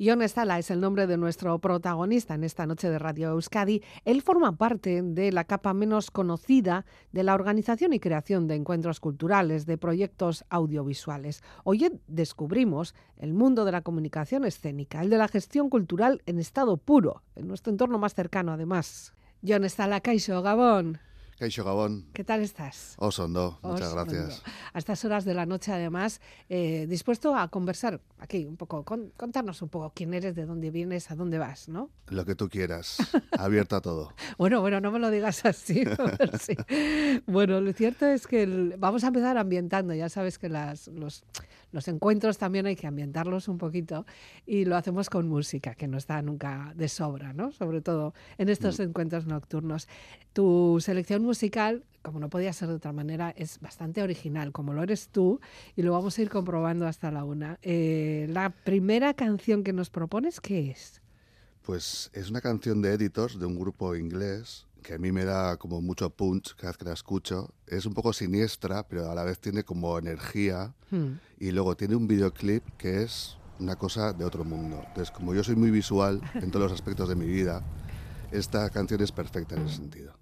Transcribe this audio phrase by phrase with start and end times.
[0.00, 3.82] Ion Estala es el nombre de nuestro protagonista en esta noche de Radio Euskadi.
[4.04, 9.00] Él forma parte de la capa menos conocida de la organización y creación de encuentros
[9.00, 11.42] culturales, de proyectos audiovisuales.
[11.64, 16.76] Hoy descubrimos el mundo de la comunicación escénica, el de la gestión cultural en estado
[16.76, 19.14] puro, en nuestro entorno más cercano además.
[19.42, 21.00] Ion Estala, Caixo, Gabón.
[21.38, 22.04] Caixo Gabón.
[22.14, 22.94] ¿Qué tal estás?
[22.98, 24.12] Osondo, muchas Osondo.
[24.12, 24.42] gracias.
[24.72, 29.10] A estas horas de la noche, además, eh, dispuesto a conversar aquí un poco, con-
[29.16, 31.90] contarnos un poco quién eres, de dónde vienes, a dónde vas, ¿no?
[32.08, 32.96] Lo que tú quieras,
[33.38, 34.12] abierto a todo.
[34.36, 35.84] Bueno, bueno, no me lo digas así.
[37.26, 39.94] Bueno, lo cierto es que el- vamos a empezar ambientando.
[39.94, 41.22] Ya sabes que las, los,
[41.72, 44.06] los encuentros también hay que ambientarlos un poquito
[44.46, 47.52] y lo hacemos con música, que no está nunca de sobra, ¿no?
[47.52, 49.88] Sobre todo en estos encuentros nocturnos.
[50.32, 54.82] Tu selección musical, como no podía ser de otra manera, es bastante original, como lo
[54.82, 55.40] eres tú,
[55.76, 57.58] y lo vamos a ir comprobando hasta la una.
[57.62, 61.02] Eh, la primera canción que nos propones, ¿qué es?
[61.62, 65.58] Pues es una canción de Editors, de un grupo inglés, que a mí me da
[65.58, 67.50] como mucho punch cada vez que la escucho.
[67.66, 70.72] Es un poco siniestra, pero a la vez tiene como energía.
[70.90, 71.18] Hmm.
[71.38, 74.82] Y luego tiene un videoclip que es una cosa de otro mundo.
[74.86, 77.62] Entonces, como yo soy muy visual en todos los aspectos de mi vida,
[78.32, 80.14] esta canción es perfecta en ese sentido.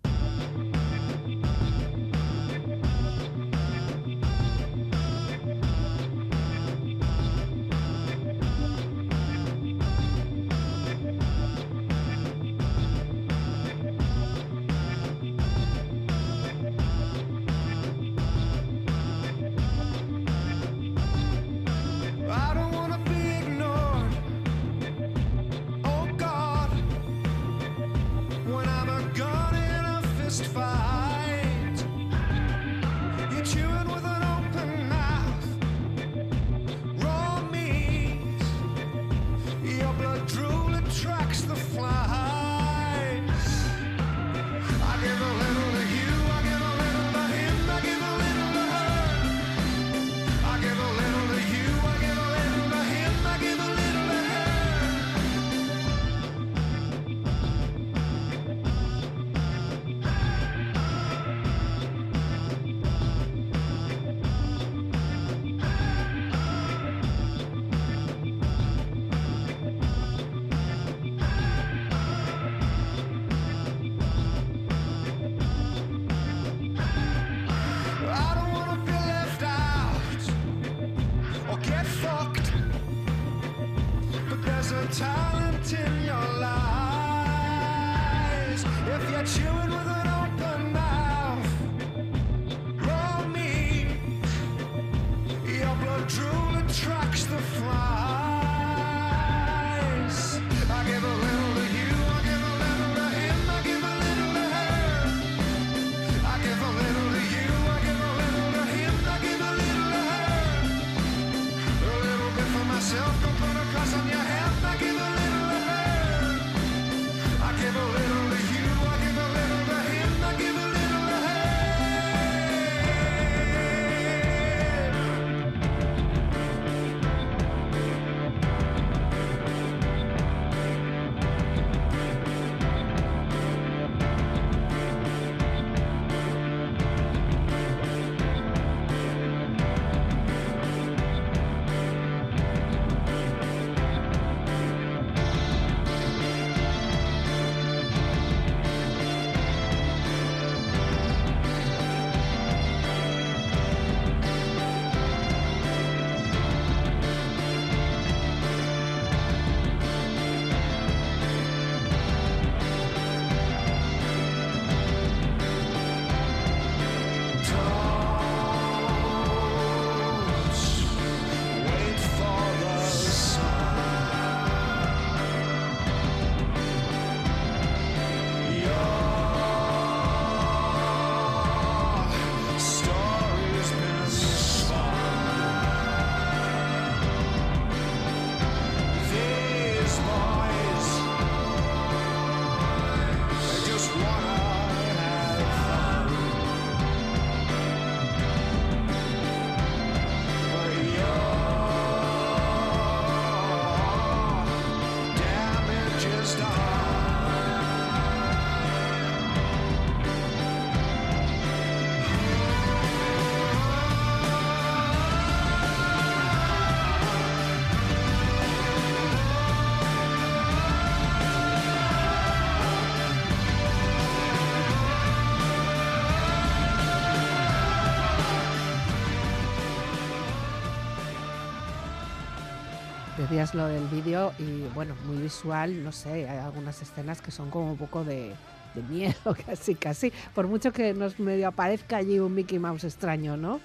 [233.36, 237.50] Decías lo del vídeo y bueno, muy visual, no sé, hay algunas escenas que son
[237.50, 238.32] como un poco de,
[238.74, 239.14] de miedo,
[239.46, 243.60] casi, casi, por mucho que nos medio aparezca allí un Mickey Mouse extraño, ¿no?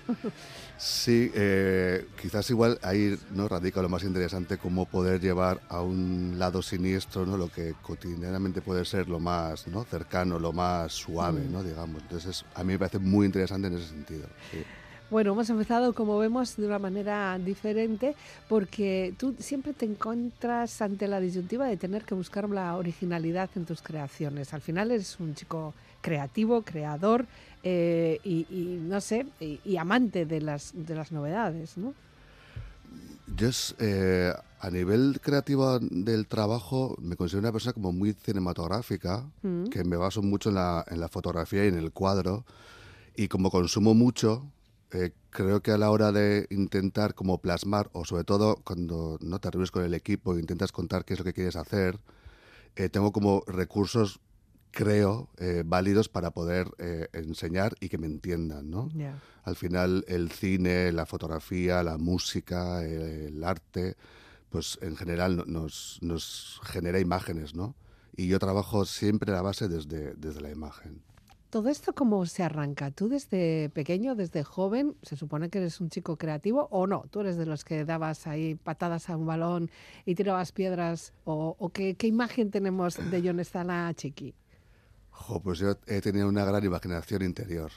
[0.78, 6.36] Sí, eh, quizás igual ahí no radica lo más interesante, cómo poder llevar a un
[6.38, 7.38] lado siniestro ¿no?
[7.38, 9.86] lo que cotidianamente puede ser lo más ¿no?
[9.86, 11.52] cercano, lo más suave, Mm.
[11.54, 11.64] ¿no?
[11.64, 12.02] digamos.
[12.02, 14.28] Entonces, a mí me parece muy interesante en ese sentido.
[14.52, 14.66] sí.
[15.12, 18.16] Bueno, hemos empezado, como vemos, de una manera diferente,
[18.48, 23.66] porque tú siempre te encuentras ante la disyuntiva de tener que buscar la originalidad en
[23.66, 24.54] tus creaciones.
[24.54, 27.26] Al final eres un chico creativo, creador
[27.62, 31.94] eh, y, y, no sé, y, y amante de las, de las novedades, ¿no?
[33.36, 39.26] Yo es, eh, a nivel creativo del trabajo me considero una persona como muy cinematográfica,
[39.44, 39.66] Mm.
[39.66, 42.46] que me baso mucho en la, en la fotografía y en el cuadro.
[43.16, 44.46] Y como consumo mucho,
[44.92, 49.40] eh, creo que a la hora de intentar como plasmar, o sobre todo cuando no
[49.40, 52.00] te reúnes con el equipo e intentas contar qué es lo que quieres hacer,
[52.76, 54.20] eh, tengo como recursos,
[54.72, 58.90] creo, eh, válidos para poder eh, enseñar y que me entiendan, ¿no?
[58.94, 59.20] Ya.
[59.44, 63.96] Al final el cine, la fotografía, la música, el, arte,
[64.50, 67.76] pues en general no- nos, nos genera imágenes, ¿no?
[68.16, 71.02] Y yo trabajo siempre la base desde, desde la imagen.
[71.52, 72.92] ¿Todo esto cómo se arranca?
[72.92, 77.04] ¿Tú desde pequeño, desde joven, se supone que eres un chico creativo o no?
[77.12, 79.70] ¿Tú eres de los que dabas ahí patadas a un balón
[80.06, 81.12] y tirabas piedras?
[81.26, 84.34] ¿O, o qué, qué imagen tenemos de John Stala Chiqui?
[85.10, 87.70] Jo, pues yo he tenido una gran imaginación interior.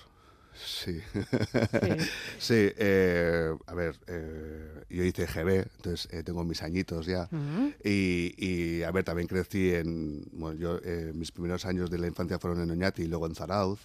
[0.55, 0.85] Sí.
[0.85, 1.01] Sí.
[2.39, 7.29] sí, eh, a ver, eh, yo hice GB, entonces eh, tengo mis añitos ya.
[7.33, 7.73] Ujú.
[7.83, 10.25] Y, y, a ver, también crecí en.
[10.33, 13.35] Bueno, yo, eh, mis primeros años de la infancia fueron en Oñati y luego en
[13.35, 13.81] Zarauz.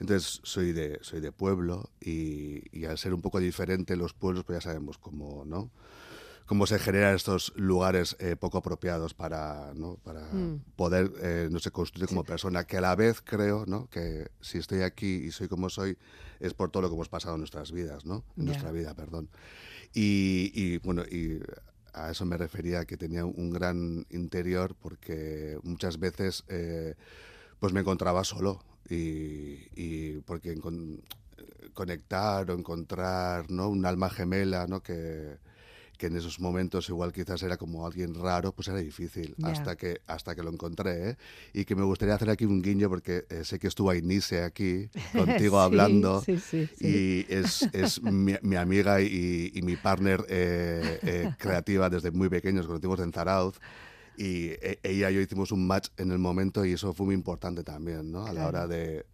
[0.00, 4.44] Entonces, soy de, soy de pueblo y, y al ser un poco diferente los pueblos,
[4.44, 5.70] pues ya sabemos cómo, ¿no?
[6.48, 9.96] Cómo se generan estos lugares eh, poco apropiados para, ¿no?
[10.02, 10.62] para Mm.
[10.76, 13.86] poder, eh, no sé, construir como persona, que a la vez creo, ¿no?
[13.90, 15.98] Que si estoy aquí y soy como soy,
[16.40, 18.24] es por todo lo que hemos pasado en nuestras vidas, ¿no?
[18.38, 18.44] En Ya.
[18.46, 19.28] nuestra vida, perdón.
[19.92, 21.38] Y, y, bueno, y
[21.92, 26.94] a eso me refería, que tenía un gran interior porque muchas veces eh,
[27.60, 31.02] pues me encontraba solo y, y porque encon-
[31.74, 33.68] conectar o encontrar ¿no?
[33.68, 34.82] un alma gemela ¿no?
[34.82, 35.36] que,
[35.98, 39.48] que en esos momentos igual quizás era como alguien raro, pues era difícil Ya.
[39.48, 41.16] hasta que hasta que lo encontré ¿eh?
[41.52, 44.88] y que me gustaría hacer aquí un guiño porque eh, sé que estuvo Ainise aquí
[45.14, 46.86] contigo Sí, hablando Sí, sí, sí.
[46.86, 52.28] y es, es mi, mi amiga y, y mi partner eh, eh, creativa desde muy
[52.30, 53.58] pequeños, conocimos en Zarauz.
[54.16, 57.14] Y e- ella y yo hicimos un match en el momento y eso fue muy
[57.14, 58.22] importante también, ¿no?
[58.22, 58.48] A la Claro.
[58.48, 59.06] hora de,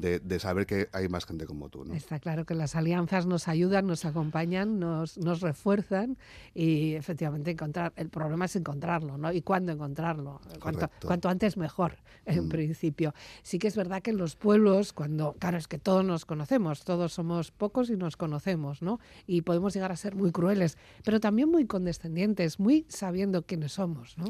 [0.00, 1.94] de, de saber que hay más gente como tú, ¿no?
[1.94, 6.16] Está claro que las alianzas nos ayudan, nos acompañan, nos, nos refuerzan
[6.54, 9.32] y efectivamente encontrar, el problema es encontrarlo, ¿no?
[9.32, 10.40] Y cuándo encontrarlo.
[10.60, 12.48] Cuanto, cuanto antes mejor, en Mm.
[12.48, 13.14] principio.
[13.42, 16.84] Sí que es verdad que en los pueblos, cuando, claro, es que todos nos conocemos,
[16.84, 19.00] todos somos pocos y nos conocemos, ¿no?
[19.26, 24.16] Y podemos llegar a ser muy crueles, pero también muy condescendientes, muy sabiendo quiénes somos,
[24.18, 24.26] ¿no?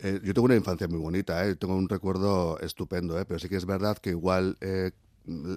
[0.00, 1.56] Eh, yo tengo una infancia muy bonita, ¿eh?
[1.56, 3.24] tengo un recuerdo estupendo, ¿eh?
[3.24, 4.92] pero sí que es verdad que igual eh,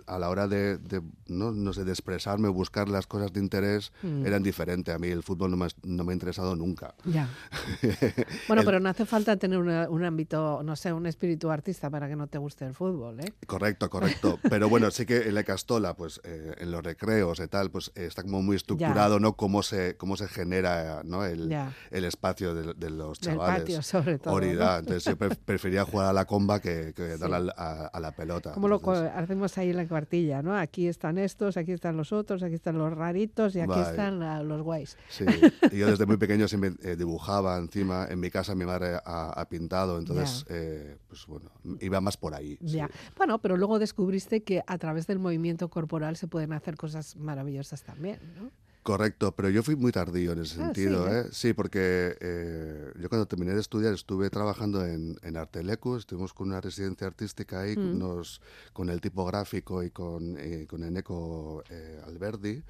[0.07, 3.91] a la hora de, de, no, no sé, de expresarme, buscar las cosas de interés,
[4.03, 4.25] Mm.
[4.25, 4.93] eran diferentes.
[4.93, 6.93] A mí el fútbol no me, no me ha interesado nunca.
[7.05, 7.29] Ya.
[8.47, 11.89] Bueno, El- pero no hace falta tener una- un ámbito, no sé, un espíritu artista
[11.89, 13.33] para que no te guste el fútbol, ¿eh?
[13.47, 14.39] Correcto, correcto.
[14.49, 17.91] Pero bueno, sí que en la Castola, pues eh, en los recreos y tal, pues
[17.95, 19.35] eh, está como muy estructurado, ¿no?
[19.35, 21.25] Cómo se, cómo se genera ¿no?
[21.25, 21.73] el, Ya.
[21.91, 23.61] el espacio de, de los Del chavales.
[23.61, 24.31] patio, sobre todo.
[24.31, 24.37] ¿no?
[24.37, 24.79] Oridad.
[24.79, 27.19] Entonces yo pref- prefería jugar a la comba que, que Sí.
[27.19, 28.51] darle al- a, a la pelota.
[28.53, 30.55] Como lo co- Entonces, hacemos ahí en la cuartilla, ¿no?
[30.55, 34.61] Aquí están estos, aquí están los otros, aquí están los raritos y aquí están los
[34.61, 34.97] guays.
[35.09, 35.25] Sí,
[35.71, 38.07] y yo desde muy pequeño siempre eh, dibujaba encima.
[38.09, 42.33] En mi casa mi madre ha, ha pintado, entonces, eh, pues bueno, iba más por
[42.33, 42.57] ahí.
[42.65, 42.79] sí.
[43.17, 47.83] Bueno, pero luego descubriste que a través del movimiento corporal se pueden hacer cosas maravillosas
[47.83, 48.49] también, ¿no?
[48.83, 51.21] Correcto, pero yo fui muy tardío en ese Ah, sí, sentido, ¿eh?
[51.21, 51.29] ¿eh?
[51.31, 56.47] Sí, porque eh, yo cuando terminé de estudiar estuve trabajando en, en Artelecu, estuvimos con
[56.47, 57.99] una residencia artística ahí, Mm.
[57.99, 58.41] nos-
[58.73, 62.63] con el tipográfico y con, eh, con Eneco eh, Alberdi.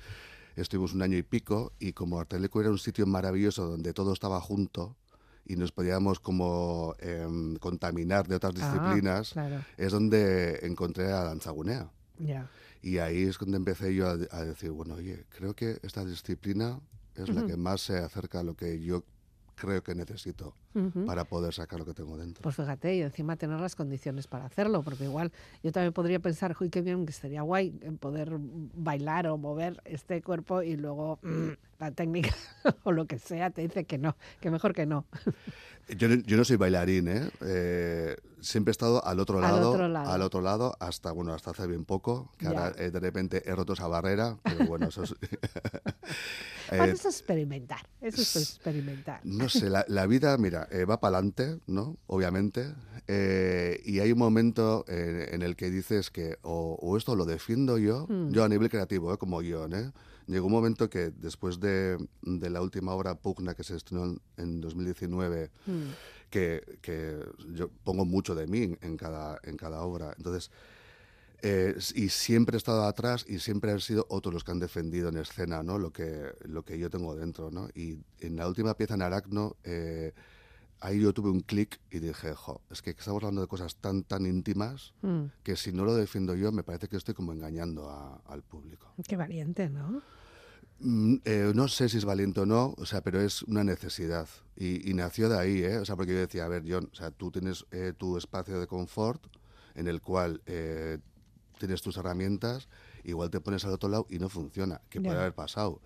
[0.58, 4.42] Estuvimos un año y pico y como Artelecu era un sitio maravilloso donde todo estaba
[4.42, 4.98] junto
[5.46, 11.24] y nos podíamos como em, contaminar de otras Ah, disciplinas, claro, es donde encontré a
[11.24, 11.90] Danzagunea.
[12.20, 12.50] ya.
[12.82, 16.04] Y ahí es cuando empecé yo a, de- a decir, bueno, oye, creo que esta
[16.06, 16.80] disciplina
[17.16, 19.04] es la que más se acerca a lo que yo
[19.56, 20.56] creo que necesito
[21.06, 22.42] para poder sacar lo que tengo dentro.
[22.42, 26.56] Pues fíjate, y encima tener las condiciones para hacerlo, porque igual yo también podría pensar,
[26.60, 31.20] uy, qué bien, que estaría guay en poder bailar o mover este cuerpo y luego
[31.22, 32.34] mm, la técnica
[32.84, 35.06] o lo que sea, te dice que no, que mejor que no.
[35.96, 37.30] Yo, no- yo no soy bailarín, ¿eh?
[37.42, 40.10] Eh, Siempre he estado al otro Al lado, otro lado.
[40.12, 42.50] al otro lado, hasta bueno, hasta hace bien poco, que Ya.
[42.52, 45.14] ahora eh, de repente he roto esa barrera, pero bueno, eso es.
[46.70, 49.20] Bueno, Eh, eso es experimentar, eso es experimentar.
[49.26, 51.98] No sé, la, la vida, mira, eh, va para adelante, ¿no?
[52.08, 52.74] Obviamente.
[53.08, 57.78] eh, y hay un momento en el que dices que o, o esto lo defiendo
[57.78, 58.30] yo, Hmm.
[58.32, 59.92] yo a nivel creativo, como guion, ¿eh?
[60.28, 64.22] Llegó un momento que después de, de la última obra Pugna que se estrenó en,
[64.38, 65.72] en 2019, Mm,
[66.32, 67.20] que, que
[67.54, 70.14] yo pongo mucho de mí en cada, en cada obra.
[70.18, 70.50] Entonces,
[71.44, 75.10] eh, y siempre he estado atrás y siempre han sido otros los que han defendido
[75.10, 75.78] en escena ¿no?
[75.78, 77.52] lo, que, lo que yo tengo dentro.
[77.52, 77.68] ¿no?
[77.76, 80.14] Y en la última pieza en Aracno, eh,
[80.80, 84.04] ahí yo tuve un clic y dije, jo, es que estamos hablando de cosas tan,
[84.04, 85.26] tan íntimas mm.
[85.44, 88.94] que si no lo defiendo yo, me parece que estoy como engañando a- al público.
[89.08, 90.02] Qué valiente, ¿no?
[90.84, 94.28] Mm, eh, no sé si es valiente o no, o sea, pero es una necesidad.
[94.56, 95.78] Y, y nació de ahí, ¿eh?
[95.78, 98.60] O sea, porque yo decía, a ver, John, o sea, tú tienes eh, tu espacio
[98.60, 99.24] de confort
[99.76, 100.98] en el cual eh,
[101.60, 102.68] tienes tus herramientas,
[103.04, 104.82] igual te pones al otro lado y no funciona.
[104.90, 105.82] ¿Qué puede haber pasado?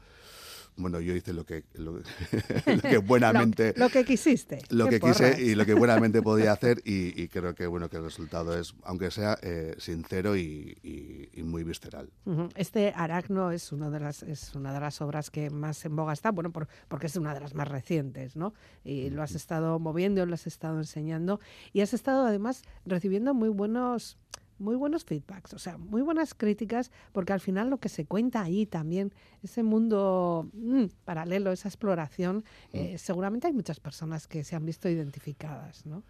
[0.78, 1.94] Bueno, yo hice lo que, lo,
[2.66, 3.74] lo que buenamente...
[3.78, 4.60] Lo, lo que quisiste.
[4.70, 7.98] Lo que quise y lo que buenamente podía hacer y, y creo que bueno que
[7.98, 12.10] el resultado es, aunque sea eh, sincero y, y- y muy visceral.
[12.56, 16.12] Este Aracno es, uno de las, es una de las obras que más en boga
[16.14, 18.54] está, bueno, por- porque es una de las más recientes, ¿no?
[18.84, 21.40] Y lo has estado moviendo, lo has estado enseñando
[21.74, 24.18] y has estado además recibiendo muy buenos
[24.60, 28.42] muy buenos feedbacks, o sea, muy buenas críticas, porque al final lo que se cuenta
[28.42, 32.44] ahí también, ese mundo mm, paralelo, esa exploración,
[32.74, 36.04] eh, seguramente hay muchas personas que se han visto identificadas, ¿no?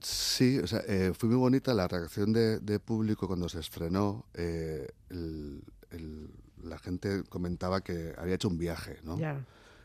[0.00, 4.26] Sí, o sea, eh, fue muy bonita la reacción de, de público cuando se estrenó.
[4.34, 6.30] eh, el- el-
[6.62, 9.16] la gente comentaba que había hecho un viaje, ¿no?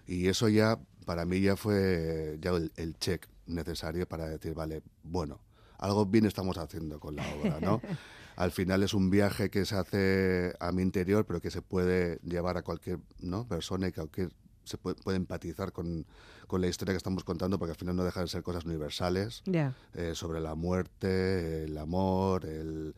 [0.07, 4.81] Y eso ya, para mí ya fue ya el, el check necesario para decir, vale,
[5.03, 5.39] bueno,
[5.79, 7.81] algo bien estamos haciendo con la obra, ¿no?
[8.35, 12.19] Al final es un viaje que se hace a mi interior, pero que se puede
[12.23, 13.45] llevar a cualquier ¿no?
[13.47, 14.31] persona y que cualquier
[14.63, 16.05] se puede, puede empatizar con,
[16.47, 19.41] con la historia que estamos contando, porque al final no dejan de ser cosas universales
[19.45, 19.73] Ya.
[19.93, 22.93] eh, sobre la muerte, el amor, el-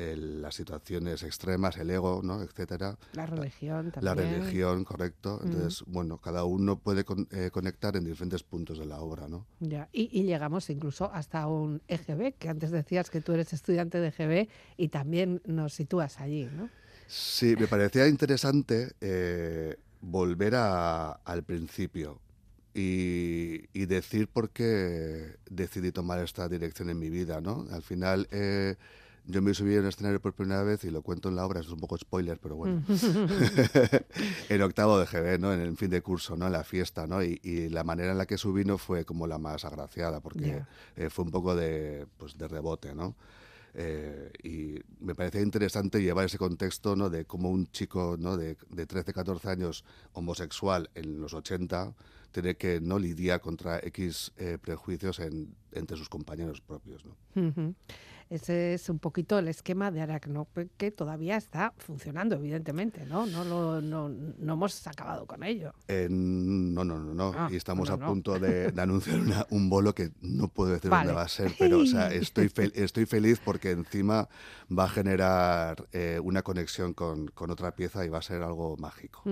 [0.00, 2.42] el- las situaciones extremas, el ego, ¿no?
[2.42, 2.96] etcétera.
[3.12, 4.04] La religión también.
[4.04, 5.38] La religión, correcto.
[5.42, 5.46] Mm.
[5.46, 9.46] Entonces, bueno, cada uno puede con- eh, conectar en diferentes puntos de la obra, ¿no?
[9.60, 13.98] Ya, y, y llegamos incluso hasta un EGB, que antes decías que tú eres estudiante
[13.98, 16.68] de EGB y también nos sitúas allí, ¿no?
[17.06, 22.20] Sí, me parecía interesante eh, volver a- al principio
[22.72, 27.66] y, y decir por qué decidí tomar esta dirección en mi vida, ¿no?
[27.72, 28.76] Al final, eh,
[29.26, 31.60] yo me subí en el escenario por primera vez y lo cuento en la obra,
[31.60, 32.82] es un poco spoiler, pero bueno.
[34.48, 35.52] en octavo de GB, ¿no?
[35.52, 36.46] En el fin de curso, ¿no?
[36.46, 37.22] En la fiesta, ¿no?
[37.22, 40.40] Y, y la manera en la que subí no fue como la más agraciada, porque
[40.48, 40.68] Ya.
[40.96, 43.14] eh, fue un poco de, pues, de rebote, ¿no?
[43.74, 44.74] Eh, y
[45.04, 47.08] me parecía interesante llevar ese contexto, ¿no?
[47.08, 48.36] De cómo un chico, ¿no?
[48.36, 51.94] De, de 13, 14 años, homosexual en los 80,
[52.32, 57.16] tiene que no lidiar contra X eh, prejuicios en- entre sus compañeros propios, ¿no?
[57.48, 57.74] Ujú.
[58.30, 63.26] Ese es un poquito el esquema de Aracno, pe- que todavía está funcionando, evidentemente, ¿no?
[63.26, 65.72] No, lo- no, no hemos acabado con ello.
[65.88, 67.32] Eh, no, no, no, no.
[67.36, 68.06] Ah, y estamos a no.
[68.06, 71.06] punto de, de anunciar una- un bolo que no puedo decir Vale.
[71.08, 74.28] dónde va a ser, pero o sea, estoy, fel- estoy feliz porque encima
[74.70, 78.76] va a generar eh, una conexión con, con otra pieza y va a ser algo
[78.76, 79.24] mágico.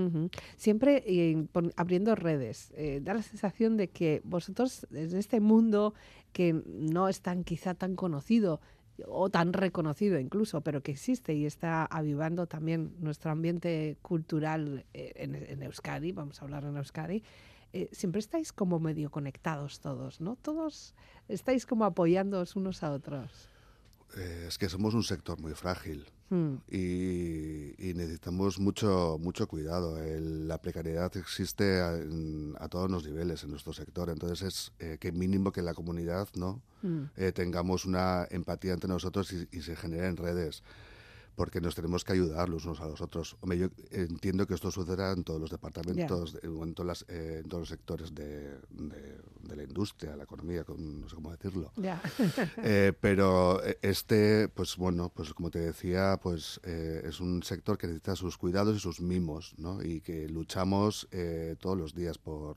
[0.56, 5.94] Siempre eh, abriendo redes, eh, da la sensación de que vosotros en este mundo
[6.38, 8.60] que no es tan quizá tan conocido
[9.08, 15.14] o tan reconocido incluso, pero que existe y está avivando también nuestro ambiente cultural eh,
[15.16, 17.24] en, en Euskadi, vamos a hablar en Euskadi,
[17.72, 20.36] eh, siempre estáis como medio conectados todos, ¿no?
[20.36, 20.94] Todos
[21.26, 23.48] estáis como apoyándoos unos a otros.
[24.16, 29.96] Eh, es que somos un sector muy frágil Mm, y, y necesitamos mucho, mucho cuidado.
[30.02, 34.72] El- la precariedad existe a, en- a todos los niveles en nuestro sector, entonces es
[34.78, 37.02] eh, que mínimo que la comunidad no mm.
[37.16, 40.62] eh, tengamos una empatía entre nosotros y, y se generen redes,
[41.38, 43.36] porque nos tenemos que ayudar los unos a los otros.
[43.40, 47.04] Hombre, yo entiendo que esto sucederá en todos los departamentos, de- o en, todas las-
[47.08, 51.14] eh, en todos los sectores de, de- de la industria, la economía, con- no sé
[51.14, 51.72] cómo decirlo.
[51.76, 52.02] Ya.
[52.64, 57.78] Eh, pero eh, este, pues bueno, pues como te decía, pues eh, es un sector
[57.78, 59.80] que necesita sus cuidados y sus mimos, ¿no?
[59.80, 62.56] Y que luchamos eh, todos los días por,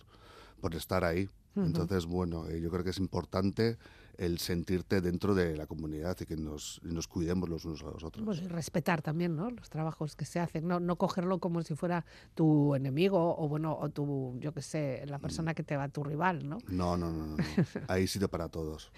[0.60, 1.30] por estar ahí.
[1.56, 3.78] Entonces, bueno, eh, yo creo que es importante
[4.22, 8.04] el sentirte dentro de la comunidad y que nos, nos cuidemos los unos a los
[8.04, 8.24] otros.
[8.24, 9.50] Pues y respetar también ¿no?
[9.50, 13.76] los trabajos que se hacen, no, no cogerlo como si fuera tu enemigo o bueno,
[13.76, 16.60] o tu, yo qué sé, la persona que te va tu rival, ¿no?
[16.68, 17.38] No, no, no, no.
[17.38, 17.44] no.
[17.88, 18.92] Hay sitio para todos.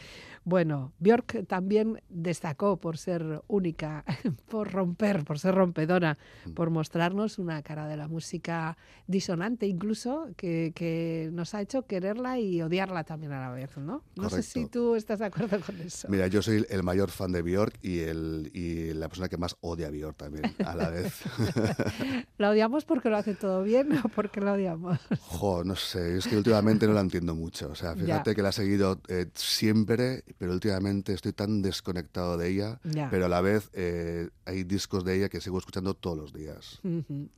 [0.44, 4.03] Bueno, Björk también destacó por ser única,
[4.50, 6.18] por romper, por ser rompedora,
[6.53, 8.77] por mostrarnos una cara de la música
[9.08, 14.03] disonante incluso, que, que nos ha hecho quererla y odiarla también a la vez, ¿no?
[14.18, 14.80] No sé si Correcto.
[14.80, 16.08] tú estás de acuerdo con eso.
[16.10, 19.55] Mira, yo soy el mayor fan de Björk y, el, y la persona que más
[19.62, 21.22] odia a Björk también, a la vez.
[22.38, 25.00] ¿La odiamos porque lo hace todo bien o porque la odiamos?
[25.22, 27.70] Jo, no sé, es que últimamente no la entiendo mucho.
[27.70, 28.36] O sea, fíjate Ya.
[28.36, 33.10] que la he seguido eh, siempre, pero últimamente estoy tan desconectado de ella, Ya.
[33.10, 36.79] pero a la vez eh, hay discos de ella que sigo escuchando todos los días.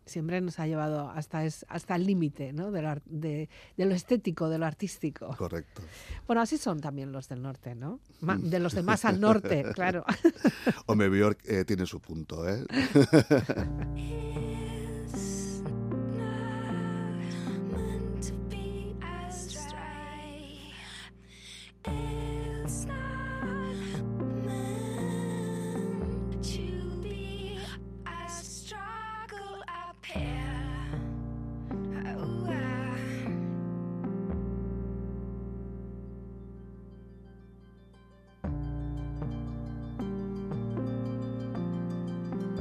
[0.06, 2.72] Siempre nos ha llevado hasta, es, hasta el límite ¿no?
[2.72, 2.82] de
[3.78, 5.36] lo estético, de lo artístico.
[5.38, 5.82] Correcto.
[6.28, 8.00] Bueno, así son también los del norte, ¿no?
[8.22, 10.06] Ma- de los de más al norte, claro.
[10.86, 12.64] Hombre, Björk eh, tiene su punto, ¿eh?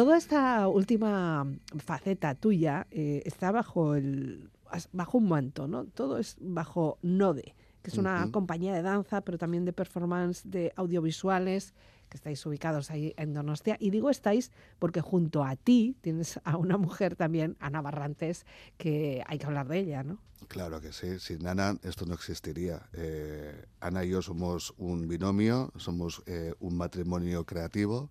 [0.00, 4.48] Toda esta última faceta tuya eh, está bajo el
[4.92, 5.84] bajo un manto, ¿no?
[5.84, 8.32] Todo es bajo Node, que es una Ujú.
[8.32, 11.74] compañía de danza, pero también de performance, de audiovisuales,
[12.08, 13.76] que estáis ubicados ahí en Donostia.
[13.78, 18.46] Y digo estáis porque junto a ti tienes a una mujer también, Ana Barrantes,
[18.78, 20.16] que hay que hablar de ella, ¿no?
[20.48, 22.88] Claro que sí, sin Ana esto no existiría.
[22.94, 28.10] Eh, Ana y yo somos un binomio, somos eh, un matrimonio creativo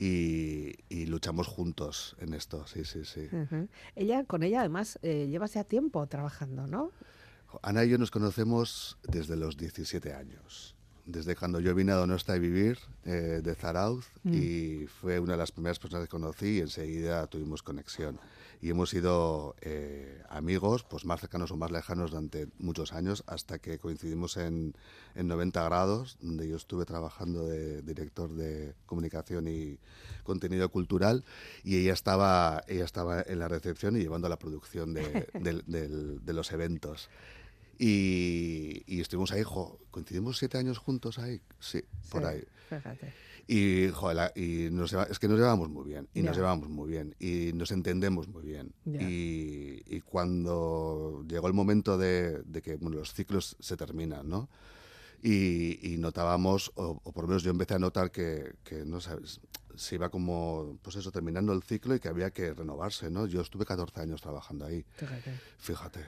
[0.00, 3.28] y, y luchamos juntos en esto, sí, sí, sí.
[3.96, 6.92] Ella, con ella además, eh, llevas ya tiempo trabajando, ¿no?
[7.62, 12.34] Ana y yo nos conocemos desde los 17 años, desde cuando yo vine a Donostia
[12.34, 16.60] a vivir eh, de Zarauz y fue una de las primeras personas que conocí y
[16.60, 18.20] enseguida tuvimos conexión.
[18.60, 23.60] Y hemos sido eh, amigos, pues más cercanos o más lejanos durante muchos años, hasta
[23.60, 24.74] que coincidimos en,
[25.14, 29.78] en 90 grados, donde yo estuve trabajando de director de comunicación y
[30.24, 31.24] contenido cultural,
[31.62, 36.24] y ella estaba, ella estaba en la recepción y llevando la producción de, del- del-
[36.24, 37.08] de los eventos.
[37.78, 42.44] Y, y estuvimos ahí, jo, coincidimos siete años juntos ahí, sí, por Sí, ahí.
[42.68, 43.12] Fíjate.
[43.50, 46.90] Y, jo, la- y nos es que nos llevamos muy bien, y nos llevamos muy
[46.90, 48.74] bien, y nos entendemos muy bien.
[49.00, 54.50] Y, y cuando llegó el momento de, de que bueno, los ciclos se terminan, ¿no?
[55.22, 59.00] Y, y notábamos, o, o por lo menos yo empecé a notar que, que, no
[59.00, 59.40] sabes,
[59.78, 63.26] se iba como, pues eso, terminando el ciclo y que había que renovarse, ¿no?
[63.26, 65.32] Yo estuve 14 años trabajando ahí, Fíjate.
[65.58, 66.04] fíjate.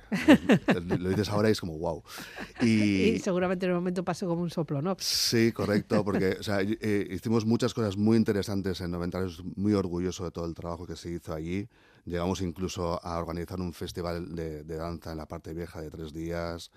[0.99, 2.03] lo dices ahora y es como, wow.
[2.61, 4.97] Y, seguramente en el momento pasó como un soplo, ¿no?
[4.99, 9.43] Sí, correcto, porque o sea, y- eh, hicimos muchas cosas muy interesantes en 90 años,
[9.57, 11.69] muy orgulloso de todo el trabajo que se hizo allí.
[12.05, 16.13] Llegamos incluso a organizar un festival de, de danza en la parte vieja de tres
[16.13, 16.71] días.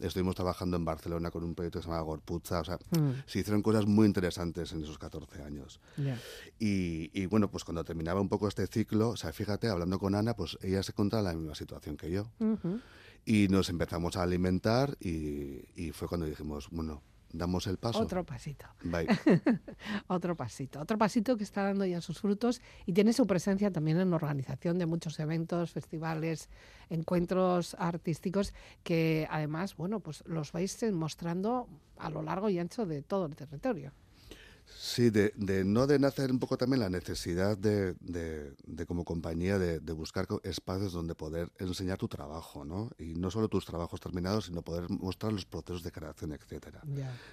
[0.00, 2.60] Estuvimos trabajando en Barcelona con un proyecto que se llama Gorpuzza.
[2.60, 3.22] O sea, Mm.
[3.26, 5.80] se hicieron cosas muy interesantes en esos 14 años.
[6.58, 10.14] Y, y, bueno, pues cuando terminaba un poco este ciclo, o sea, fíjate, hablando con
[10.14, 12.30] Ana, pues ella se encontraba en la misma situación que yo.
[13.24, 18.00] Y nos empezamos a alimentar y, y fue cuando dijimos, bueno, damos el paso.
[18.00, 18.66] Otro pasito.
[20.06, 24.00] Otro pasito, otro pasito que está dando ya sus frutos y tiene su presencia también
[24.00, 26.48] en la organización de muchos eventos, festivales,
[26.90, 33.02] encuentros artísticos que además, bueno, pues los vais mostrando a lo largo y ancho de
[33.02, 33.92] todo el territorio.
[34.76, 39.04] Sí, de, de no de nacer un poco también la necesidad de, de- de como
[39.04, 42.90] compañía de, buscar espacios donde poder enseñar tu trabajo, ¿no?
[42.98, 46.80] Y no solo tus trabajos terminados, sino poder mostrar los procesos de creación, etcétera.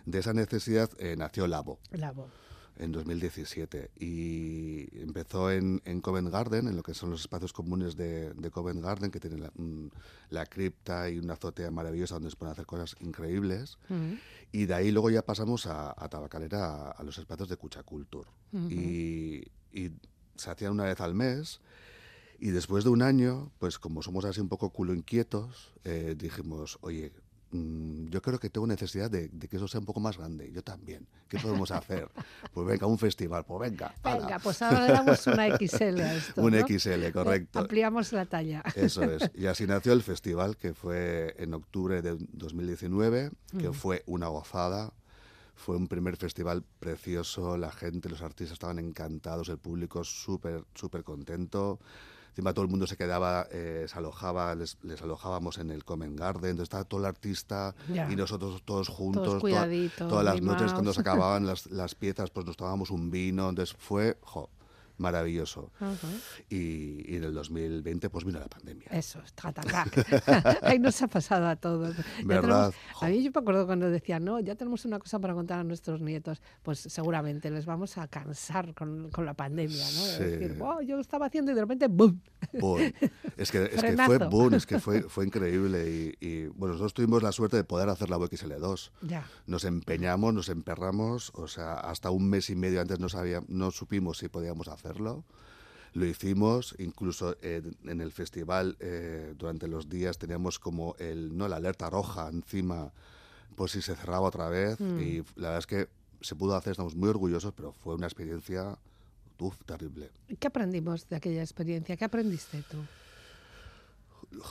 [0.06, 2.30] De esa necesidad eh, nació Labo la voz.
[2.78, 7.96] En 2017 y empezó en, en Covent Garden, en lo que son los espacios comunes
[7.96, 9.92] de, de Covent Garden, que tienen la, un-
[10.30, 13.78] la cripta y una azotea maravillosa donde se pueden hacer cosas increíbles.
[13.90, 14.18] Ujú.
[14.52, 18.28] Y de ahí luego ya pasamos a, a Tabacalera, a, a los espacios de Cuchacultur.
[18.74, 19.92] y, y
[20.36, 21.62] se hacían una vez al mes.
[22.38, 26.78] Y después de un año, pues como somos así un poco culo inquietos, eh, dijimos,
[26.82, 27.14] oye,
[27.56, 30.52] mm, yo creo que tengo necesidad de, de que eso sea un poco más grande.
[30.52, 31.08] Yo también.
[31.28, 32.10] ¿Qué podemos hacer?
[32.54, 33.44] Pues venga, un festival.
[33.46, 33.94] Pues venga.
[34.04, 34.20] ala.
[34.20, 36.42] Venga, pues ahora le damos una XL a esto.
[36.42, 36.68] Un ¿no?
[36.68, 37.60] XL, correcto.
[37.60, 38.64] Ampliamos la talla.
[38.76, 39.30] Eso es.
[39.36, 44.94] Y así nació el festival, que fue en octubre de 2019, que fue una gozada.
[45.56, 51.04] Fue un primer festival precioso, la gente, los artistas estaban encantados, el público súper, súper
[51.04, 51.80] contento.
[52.36, 56.18] Encima todo el mundo se quedaba, eh, se alojaba, les, les alojábamos en el Common
[56.18, 58.12] Garden, entonces estaba todo el artista Ya.
[58.12, 59.42] y nosotros todos juntos.
[59.54, 59.64] toda-
[60.10, 63.74] todas las noches cuando se acababan las, las piezas, pues nos tomábamos un vino, entonces
[63.80, 64.50] fue, jo,
[64.98, 65.72] maravilloso.
[65.80, 66.08] Ajá.
[66.50, 68.88] Y, y en el 2020 pues vino la pandemia.
[68.92, 69.20] Eso.
[70.62, 71.96] Ahí nos ha pasado a todos.
[72.24, 72.72] ¿Verdad?
[72.72, 75.60] tenemos- a mí yo me acuerdo cuando decían, no, ya tenemos una cosa para contar
[75.60, 76.42] a nuestros nietos.
[76.64, 80.06] Pues seguramente les vamos a cansar con, con la pandemia, ¿no?
[80.06, 80.24] De Sí.
[80.24, 82.20] decir, "Wow, yo estaba haciendo y de repente, ¡bum!
[82.60, 82.94] Boom.
[83.38, 86.16] Es que, es que fue boom, es que fue, fue increíble.
[86.20, 88.92] Y, y, bueno, nosotros tuvimos la suerte de poder hacer la UXL2.
[89.02, 89.28] Ya.
[89.48, 93.72] Nos empeñamos, nos emperramos, o sea, hasta un mes y medio antes no, sabía, no
[93.72, 95.24] supimos si podíamos hacerlo.
[95.94, 101.48] Lo hicimos, incluso en, en el festival, eh, durante los días teníamos como el, no
[101.48, 102.92] la alerta roja encima,
[103.56, 104.78] por si se cerraba otra vez.
[104.82, 105.88] Y la verdad es que
[106.22, 108.78] se pudo hacer, estamos muy orgullosos, pero fue una experiencia
[109.40, 110.10] uf, terrible.
[110.40, 111.96] ¿Qué aprendimos de aquella experiencia?
[111.96, 112.78] ¿Qué aprendiste tú?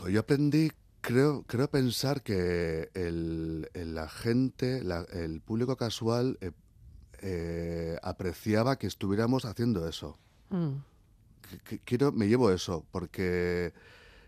[0.08, 6.52] Yo aprendí, creo, creo pensar que el, el- la gente, la- el público casual eh,
[7.20, 10.18] eh, apreciaba que estuviéramos haciendo eso.
[10.50, 10.74] Mm,
[11.84, 13.72] quiero, me llevo eso, porque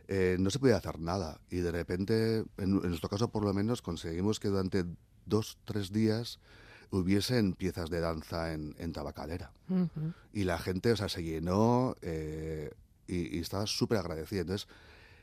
[0.08, 1.40] eh, no se podía hacer nada.
[1.50, 4.84] Y de repente, en, en nuestro caso por lo menos, conseguimos que durante
[5.24, 6.38] dos, tres días
[6.90, 9.52] hubiesen piezas de danza en, en Tabacalera.
[10.32, 12.70] Y la gente, o sea, se llenó eh,
[13.08, 14.42] y, y estaba súper agradecida.
[14.42, 14.68] Entonces,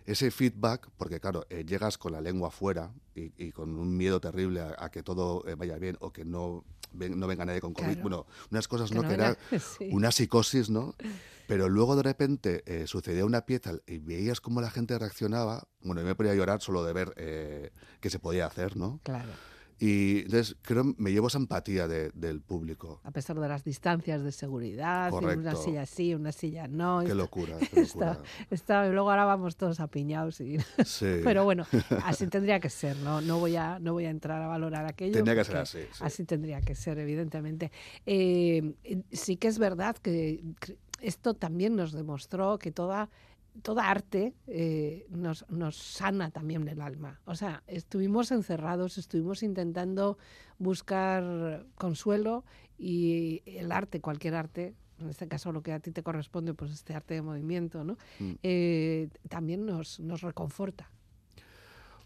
[0.05, 4.19] ese feedback, porque claro, eh, llegas con la lengua afuera y, y con un miedo
[4.19, 7.61] terrible a, a que todo eh, vaya bien o que no, ven- no venga nadie
[7.61, 7.85] con COVID.
[7.87, 8.01] Claro.
[8.01, 9.01] Bueno, unas cosas, Que ¿no?
[9.03, 9.89] no que era sí.
[9.91, 10.95] una psicosis, ¿no?
[11.47, 15.67] Pero luego de repente eh, sucedía una pieza y veías cómo la gente reaccionaba.
[15.81, 18.99] Bueno, yo me ponía a llorar solo de ver eh, que se podía hacer, ¿no?
[19.03, 19.31] Claro.
[19.85, 23.01] Y entonces creo me llevo esa empatía de- del público.
[23.03, 27.01] A pesar de las distancias de seguridad, una silla sí, una silla no.
[27.05, 28.29] Qué locura, qué Está, locura.
[28.49, 31.19] está- luego ahora vamos todos apiñados y Sí.
[31.23, 31.65] pero bueno
[32.05, 35.13] así tendría que ser no no voy a no voy a entrar a valorar aquello
[35.13, 35.99] Tendría que ser así, sí.
[36.01, 37.71] así tendría que ser evidentemente
[38.05, 38.75] Eh,
[39.11, 40.43] sí que es verdad que
[41.01, 43.09] esto también nos demostró que toda
[43.61, 47.21] toda arte eh, nos, nos sana también el alma.
[47.25, 50.17] O sea, estuvimos encerrados, estuvimos intentando
[50.57, 52.43] buscar consuelo
[52.77, 56.71] y el arte, cualquier arte, en este caso lo que a ti te corresponde, pues
[56.71, 57.97] este arte de movimiento, ¿no?
[58.19, 58.31] Mm.
[58.43, 60.89] Eh, también nos, nos reconforta.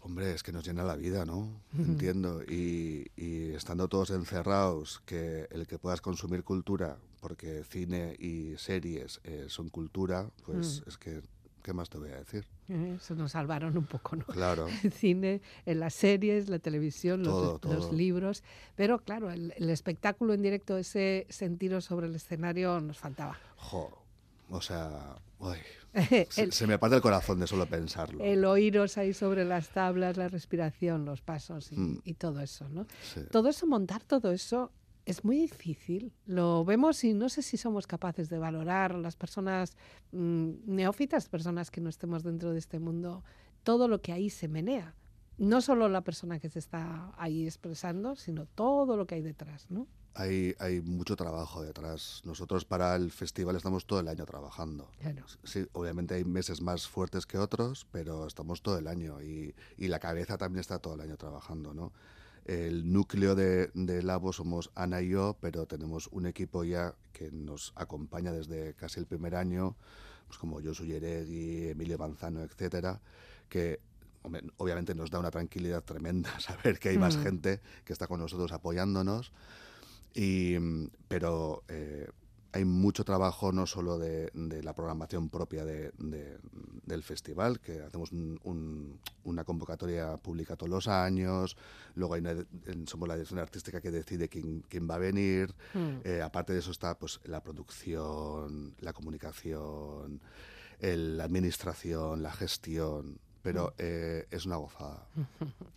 [0.00, 1.60] Hombre, es que nos llena la vida, ¿no?
[1.76, 2.42] Entiendo.
[2.42, 9.20] Y, y estando todos encerrados, que el que puedas consumir cultura, porque cine y series
[9.24, 10.88] eh, son cultura, pues Mm.
[10.88, 11.22] es que,
[11.62, 12.44] ¿qué más te voy a decir?
[12.68, 12.96] ¿eh?
[13.00, 14.24] Se nos salvaron un poco, ¿no?
[14.24, 14.66] Claro.
[14.84, 17.92] el cine, en las series, la televisión, los, Todo, los todo.
[17.92, 18.42] libros.
[18.76, 23.38] Pero claro, el, el espectáculo en directo, ese sentido sobre el escenario nos faltaba.
[23.56, 24.02] Jo,
[24.50, 25.56] o sea, uy,
[26.36, 28.22] el, se me parte el corazón de solo pensarlo.
[28.22, 32.00] el oíros ahí sobre las tablas, la respiración, los pasos y, Mm.
[32.04, 32.86] y todo eso, ¿no?
[33.02, 33.20] Sí.
[33.30, 34.70] Todo eso, montar todo eso
[35.08, 36.12] es muy difícil.
[36.26, 39.74] Lo vemos y no sé si somos capaces de valorar las personas
[40.12, 43.24] mm, neófitas, personas que no estemos dentro de este mundo,
[43.62, 44.94] todo lo que ahí se menea.
[45.38, 49.70] No solo la persona que se está ahí expresando, sino todo lo que hay detrás,
[49.70, 49.86] ¿no?
[50.12, 52.20] Hay, hay mucho trabajo detrás.
[52.24, 54.90] Nosotros para el festival estamos todo el año trabajando.
[54.98, 55.24] Claro.
[55.44, 59.88] Sí, obviamente hay meses más fuertes que otros, pero estamos todo el año y, y
[59.88, 61.92] la cabeza también está todo el año trabajando, ¿no?
[62.48, 67.30] El núcleo de, de Labo somos Ana y yo, pero tenemos un equipo ya que
[67.30, 69.76] nos acompaña desde casi el primer año,
[70.26, 73.00] pues como Josu Yeregui, Emilio Manzano, etcétera,
[73.50, 73.80] que
[74.56, 77.22] obviamente nos da una tranquilidad tremenda saber que hay más Mm.
[77.22, 79.30] gente que está con nosotros apoyándonos.
[80.14, 80.56] Y,
[81.06, 82.08] pero eh,
[82.52, 86.38] hay mucho trabajo no solo de, de la programación propia de- de-
[86.84, 91.56] del festival, que hacemos un- un- una convocatoria pública todos los años,
[91.94, 92.34] luego hay una
[92.86, 96.00] somos la dirección artística que decide quién, quién va a venir, Mm.
[96.04, 100.20] eh, aparte de eso está pues la producción, la comunicación,
[100.80, 103.18] el- la administración, la gestión,
[103.52, 105.06] pero eh, es una gozada,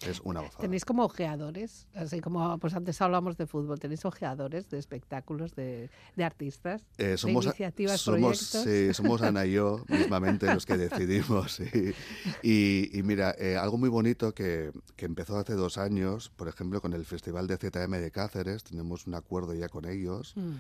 [0.02, 0.60] es una gozada.
[0.62, 5.90] Tenéis como ojeadores, así como pues antes hablamos de fútbol, tenéis ojeadores de espectáculos, de,
[6.18, 8.20] de artistas, Eh, de iniciativas, somos,
[8.52, 8.64] proyectos.
[8.64, 11.62] sí, somos Ana y yo mismamente los que decidimos.
[12.44, 16.82] Y, y mira, eh, algo muy bonito que, que empezó hace dos años, por ejemplo,
[16.82, 20.56] con el Festival de ZM de Cáceres, tenemos un acuerdo ya con ellos, Mm.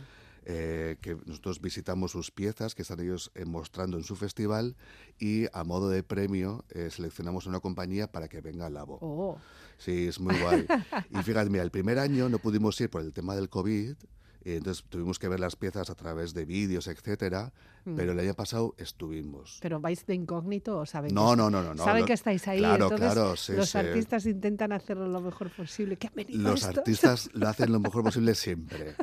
[0.46, 4.76] Eh, que nosotros visitamos sus piezas que están ellos eh, mostrando en su festival
[5.20, 8.98] y a modo de premio eh, seleccionamos una compañía para que venga al Labo.
[9.02, 9.38] Oh,
[9.78, 10.66] Sí, es muy guay.
[11.12, 13.96] Y fíjate, mira, el primer año no pudimos ir por el tema del COVID
[14.44, 17.54] entonces tuvimos que ver las piezas a través de vídeos, etcétera.
[17.84, 19.58] Pero el año pasado estuvimos.
[19.60, 22.14] ¿Pero vais de incógnito o saben No, que, no, no, no, no, saben lo- que
[22.14, 22.60] estáis ahí?
[22.60, 23.78] claro, entonces claro, sí, los sí.
[23.80, 25.98] artistas intentan hacerlo lo mejor posible.
[25.98, 26.78] ¿Qué han venido Los estos?
[26.78, 28.96] artistas lo hacen lo mejor posible siempre.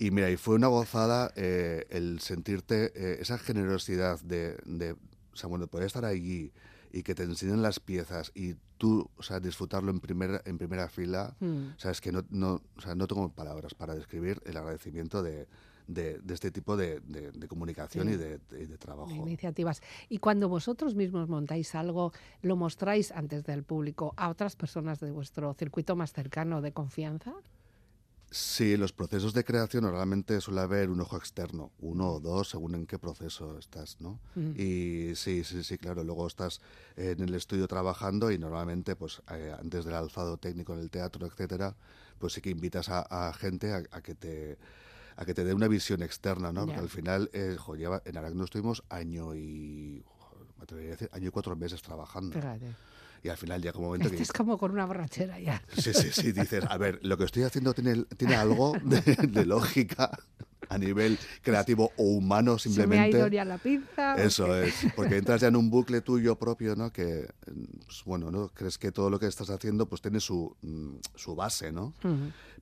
[0.00, 4.92] Y mira, y fue una gozada eh, el sentirte eh, esa generosidad de, de,
[5.32, 6.52] o sea, bueno, poder estar allí
[6.96, 10.88] y que te enseñen las piezas y tú, o sea, disfrutarlo en primera, en primera
[10.88, 11.72] fila, Mm.
[11.76, 15.22] o sea, es que no, no, o sea, no tengo palabras para describir el agradecimiento
[15.22, 15.48] de,
[15.88, 18.14] de, de este tipo de, de- de comunicación Sí.
[18.14, 19.10] y de, trabajo.
[19.10, 19.82] iniciativas.
[20.08, 25.10] Y cuando vosotros mismos montáis algo, lo mostráis antes del público a otras personas de
[25.10, 27.34] vuestro circuito más cercano de confianza.
[28.36, 32.74] Sí, los procesos de creación normalmente suele haber un ojo externo, uno o dos, según
[32.74, 34.18] en qué proceso estás, ¿no?
[34.34, 34.54] Mm.
[34.60, 36.60] Y sí, sí, sí, claro, luego estás
[36.96, 41.24] en el estudio trabajando y normalmente, pues eh, antes del alzado técnico en el teatro,
[41.28, 41.76] etcétera,
[42.18, 44.58] pues sí que invitas a, a gente a, a que te
[45.16, 46.62] a que te dé una visión externa, ¿no?
[46.66, 50.96] Porque al final, eh, jo, lleva- en Aragno estuvimos año y jo, me atrevería a
[50.96, 52.32] decir, año y cuatro meses trabajando.
[52.36, 52.74] Fíjate.
[53.24, 55.62] Y al final llega un momento que Este es como con una borrachera ya.
[55.76, 59.46] Sí, sí, sí, dices, a ver, lo que estoy haciendo tiene, tiene algo de, de
[59.46, 60.10] lógica
[60.68, 63.18] a nivel creativo o humano Se me ha simplemente.
[63.18, 64.14] ido ya la pinza.
[64.14, 66.92] ¿o Eso es, porque entras ya en un bucle tuyo propio, ¿no?
[66.92, 67.26] Que,
[67.86, 68.48] pues, bueno, ¿no?
[68.50, 71.94] Crees que todo lo que estás haciendo pues tiene su, mm, su base, ¿no?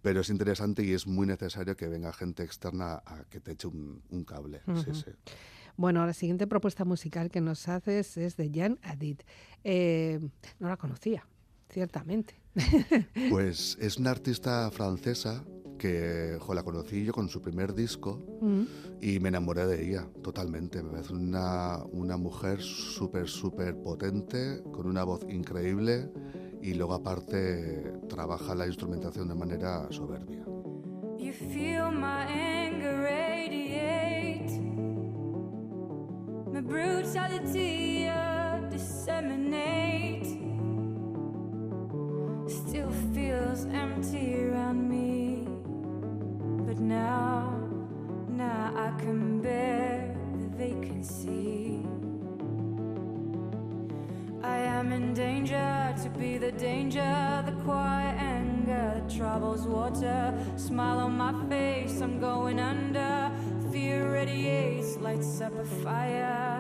[0.01, 3.67] Pero es interesante y es muy necesario que venga gente externa a que te eche
[3.69, 4.63] un, un cable.
[4.85, 5.11] Sí, sí.
[5.77, 9.21] Bueno, la siguiente propuesta musical que nos haces es de Jan Hadid.
[9.65, 10.21] Eh,
[10.59, 11.27] no la conocía,
[11.69, 12.35] ciertamente.
[13.31, 15.43] Pues es una artista francesa
[15.79, 18.63] que jo, la conocí yo con su primer disco Mm.
[19.01, 20.83] y me enamoré de ella totalmente.
[20.83, 26.11] Me parece una, una mujer súper, súper potente, con una voz increíble
[26.61, 30.45] y luego aparte trabaja la instrumentación de manera soberbia.
[31.19, 33.32] You feel my anger
[36.67, 40.27] brutality uh, disseminate.
[42.49, 45.47] Still feels empty around me,
[46.67, 47.55] but now,
[48.29, 51.85] now I can bear the vacancy.
[54.43, 60.35] I am in danger to be the danger, the quiet anger that troubles water.
[60.57, 63.31] Smile on my face, I'm going under.
[63.71, 66.52] Fear radiates, lights up a fire.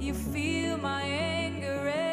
[0.00, 2.07] You feel my anger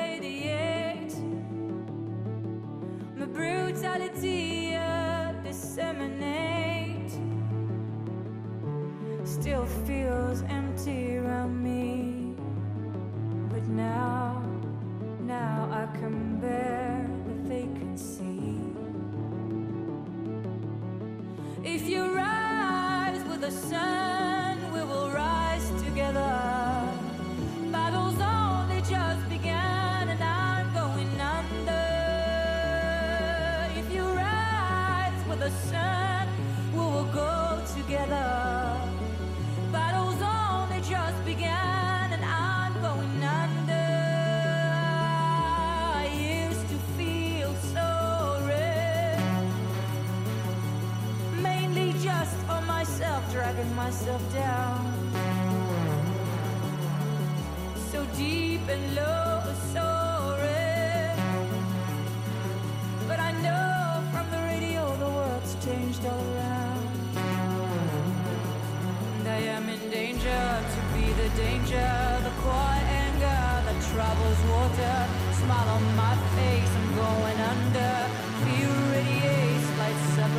[71.18, 74.98] the danger, the quiet anger that troubles water.
[75.40, 77.96] Smile on my face, I'm going under.
[78.44, 80.34] Fear radiates, lights up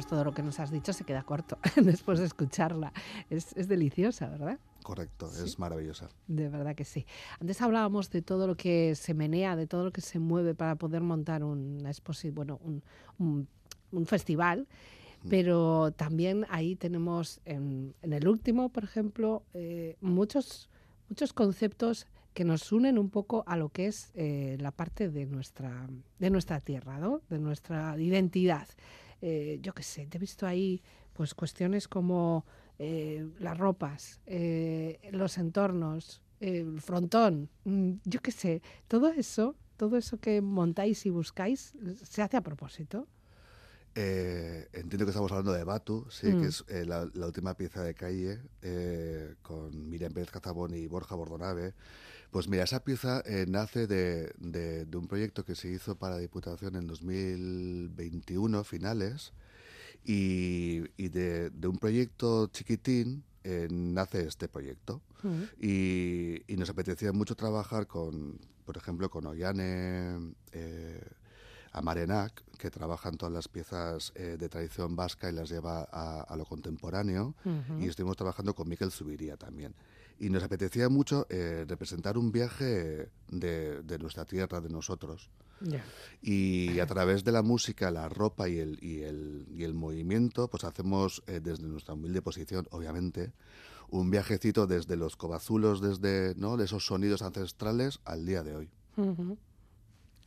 [0.00, 2.90] pues todo lo que nos has dicho se queda corto después de escucharla.
[3.28, 4.58] Es, es deliciosa, ¿verdad?
[4.82, 6.08] Correcto, es maravillosa.
[6.26, 7.04] De verdad que sí.
[7.38, 10.76] Antes hablábamos de todo lo que se menea, de todo lo que se mueve para
[10.76, 11.90] poder montar una
[12.32, 12.82] bueno, un,
[13.18, 13.46] un-
[13.92, 14.66] un festival.
[15.28, 20.70] Pero también ahí tenemos en, en el último, por ejemplo, eh, muchos,
[21.10, 25.26] muchos conceptos que nos unen un poco a lo que es eh, la parte de
[25.26, 25.86] nuestra,
[26.18, 27.20] de nuestra tierra, ¿no?
[27.28, 28.66] de nuestra identidad.
[29.22, 32.44] Eh, yo qué sé, te he visto ahí pues cuestiones como
[32.78, 39.96] eh, las ropas, eh, los entornos, el frontón, mm, yo qué sé, todo eso, todo
[39.98, 43.06] eso que montáis y buscáis, se hace a propósito.
[43.96, 46.40] Eh, entiendo que estamos hablando de Batu, sí, Mm.
[46.40, 50.86] que es eh, la, la última pieza de calle eh, con Miriam Pérez Cazabón y
[50.86, 51.74] Borja Bordonave.
[52.30, 56.16] Pues mira, esa pieza eh, nace de, de- de un proyecto que se hizo para
[56.18, 59.32] Diputación en 2021, finales,
[60.04, 65.02] y, y de, de un proyecto chiquitín eh, nace este proyecto.
[65.22, 65.42] Mm.
[65.60, 71.02] Y, y nos apetecía mucho trabajar con, por ejemplo, con Ollane eh,
[71.72, 76.36] Amarenac, que trabajan todas las piezas eh, de tradición vasca y las lleva a, a
[76.36, 77.34] lo contemporáneo.
[77.80, 79.74] Y estuvimos trabajando con Miquel Subiría también.
[80.20, 85.30] Y nos apetecía mucho eh, representar un viaje de, de nuestra tierra, de nosotros.
[86.22, 90.48] Y a través de la música, la ropa y el, y el, y el movimiento,
[90.48, 93.32] pues hacemos eh, desde nuestra humilde posición, obviamente,
[93.90, 96.56] un viajecito desde los cobazulos, desde ¿no?
[96.56, 98.70] de esos sonidos ancestrales al día de hoy.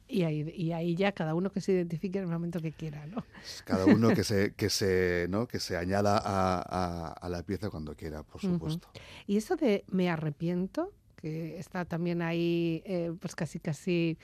[0.07, 3.05] Y ahí, y ahí ya cada uno que se identifique en el momento que quiera,
[3.07, 3.25] ¿no?
[3.65, 5.47] Cada uno que se, que se, ¿no?
[5.47, 8.89] que se añada a, a- a la pieza cuando quiera, por supuesto.
[9.27, 14.17] Y eso de me arrepiento, que está también ahí, eh, pues casi, casi,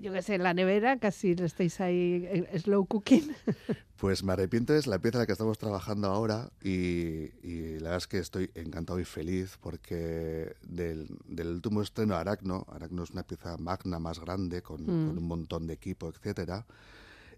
[0.00, 3.32] yo qué sé, en la nevera, casi lo estáis ahí eh, slow cooking.
[3.98, 7.90] Pues me arrepiento es la pieza en la que estamos trabajando ahora y, y la
[7.90, 13.10] verdad es que estoy encantado y feliz porque del, del último estreno Aracno, Aracno es
[13.10, 15.08] una pieza magna más grande con, Mm.
[15.08, 16.64] con un montón de equipo, etcétera,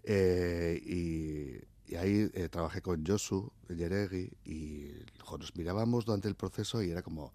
[0.03, 4.91] eh, y, y ahí eh, trabajé con Josu Yeregui y
[5.23, 7.33] jo, nos mirábamos durante el proceso y era como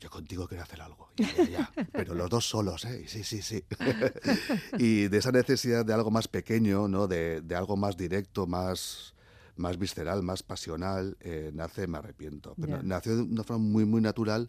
[0.00, 1.72] yo contigo quiero hacer algo, ya, ya, ya.
[1.92, 3.04] pero los dos solos, ¿eh?
[3.08, 3.64] Sí, sí, sí.
[4.78, 7.06] y de esa necesidad de algo más pequeño, ¿no?
[7.08, 9.14] De, de algo más directo, más,
[9.56, 12.54] más visceral, más pasional, eh, nace Me Arrepiento.
[12.60, 12.82] Pero Ya.
[12.82, 14.48] nació de una forma muy, muy natural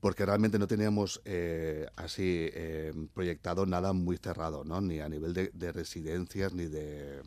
[0.00, 4.80] porque realmente no teníamos eh, así eh, proyectado nada muy cerrado, ¿no?
[4.80, 7.20] Ni a nivel de, de residencias, ni de,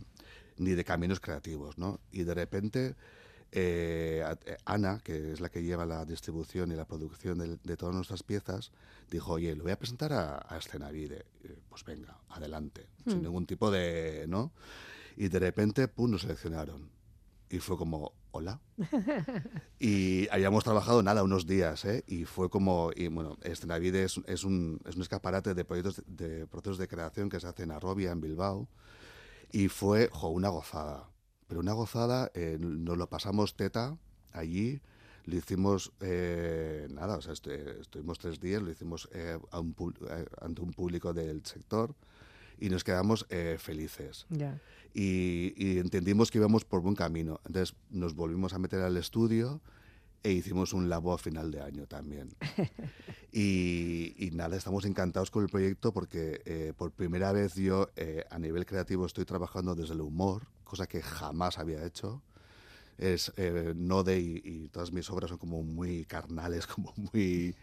[0.58, 2.00] ni de caminos creativos, ¿no?
[2.12, 2.96] Y de repente
[3.52, 7.78] eh, eh, Ana, que es la que lleva la distribución y la producción de, de
[7.78, 8.72] todas nuestras piezas,
[9.10, 11.26] dijo, oye, lo voy a presentar a, a Escenavide.
[11.44, 14.26] Eh, Pues venga, adelante, sin ningún tipo de...
[14.28, 14.52] ¿no?
[15.18, 16.90] Y de repente, pum, nos seleccionaron.
[17.50, 18.62] Y fue como, hola.
[19.80, 22.04] y habíamos trabajado nada, unos días, ¿eh?
[22.08, 26.48] Y fue como, y bueno, Escenavide es, es, un, es un escaparate de proyectos, de
[26.48, 28.70] procesos de creación que se hace en Arrobia, en Bilbao.
[29.52, 31.10] Y fue, jo, una gozada.
[31.52, 33.98] Pero una gozada, eh, nos lo pasamos teta
[34.32, 34.80] allí.
[35.26, 39.60] Lo hicimos, eh, nada, o sea, estu- eh, estuvimos tres días, lo hicimos eh, a
[39.60, 39.76] un
[40.10, 41.94] eh, ante un público del sector
[42.58, 44.28] y nos quedamos eh, felices.
[44.30, 44.62] Ya.
[44.94, 47.42] Y, y entendimos que íbamos por buen camino.
[47.46, 49.60] Entonces nos volvimos a meter al estudio
[50.24, 52.30] e hicimos un labo a final de año también.
[53.34, 57.90] y, y nada, estamos encantados con el proyecto porque eh, por primera vez yo
[58.30, 62.22] a nivel creativo estoy trabajando desde el humor, cosa que jamás había hecho.
[62.98, 67.54] Es eh, Node y, y todas mis obras son como muy carnales, como muy...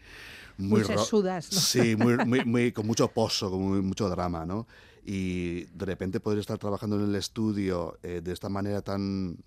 [0.57, 1.59] Muy ro- sesudas, ¿no?
[1.59, 4.67] Sí, muy, muy, muy- con mucho pozo, con muy- mucho drama, ¿no?
[5.05, 9.37] Y de repente poder estar trabajando en el estudio eh, de esta manera tan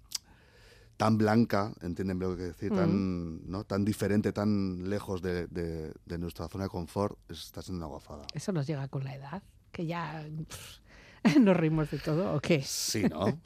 [0.96, 3.64] tan blanca, entiéndeme lo que decir, tan, ¿no?
[3.64, 8.24] tan diferente, tan lejos de, de- de nuestra zona de confort, está siendo una gozada.
[8.34, 9.42] Eso nos llega con la edad,
[9.72, 10.78] que ya pff,
[11.40, 12.62] nos rimos de todo, ¿o qué?
[12.62, 13.40] Sí, ¿no?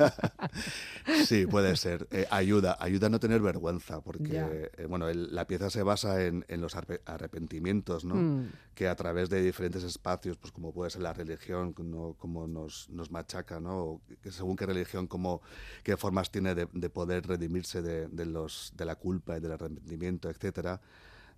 [1.26, 2.06] sí, puede ser.
[2.10, 6.24] Eh, ayuda, ayuda a no tener vergüenza, porque eh, bueno, el- la pieza se basa
[6.24, 8.14] en, en los arpe- arrepentimientos, ¿no?
[8.16, 8.52] Mm.
[8.74, 12.14] Que a través de diferentes espacios, pues como puede ser la religión, ¿no?
[12.18, 13.78] como nos, nos machaca, ¿no?
[13.78, 15.42] O que según qué religión, como,
[15.82, 19.52] qué formas tiene de, de poder redimirse de, de los, de la culpa y del
[19.52, 20.80] arrepentimiento, etcétera.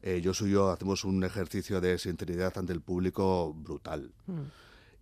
[0.02, 4.12] Eh, yo y yo hacemos un ejercicio de sinceridad ante el público brutal.
[4.26, 4.40] Mm.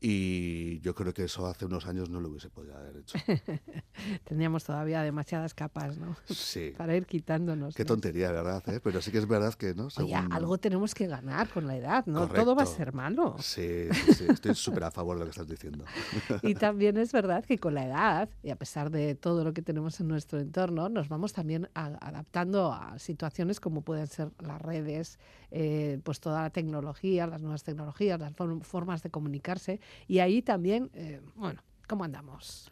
[0.03, 3.18] Y yo creo que eso hace unos años no lo hubiese podido haber hecho.
[4.24, 6.16] Teníamos todavía demasiadas capas, ¿no?
[6.26, 6.72] Sí.
[6.78, 7.74] Para ir quitándonos.
[7.74, 7.88] Qué ¿no?
[7.88, 8.62] tontería, ¿verdad?
[8.68, 8.80] eh?
[8.82, 9.84] Pero sí que es verdad que, ¿no?
[9.84, 12.28] Oye, Según- algo tenemos que ganar con la edad, ¿no?
[12.28, 12.76] Todo va a Correcto.
[12.76, 13.36] ser malo.
[13.40, 15.84] Sí, sí, sí, estoy súper a favor de lo que estás diciendo.
[16.42, 19.61] Y también es verdad que con la edad, y a pesar de todo lo que
[19.62, 24.62] tenemos en nuestro entorno, nos vamos también a- adaptando a situaciones como pueden ser las
[24.62, 25.18] redes,
[25.51, 29.80] eh, pues toda la tecnología, las nuevas tecnologías, las form- formas de comunicarse.
[30.09, 32.70] Y ahí también, eh, bueno, ¿cómo andamos?